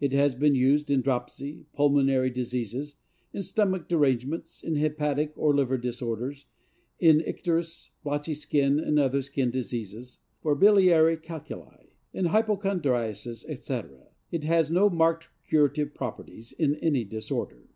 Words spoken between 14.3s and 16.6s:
It has no marked curative properties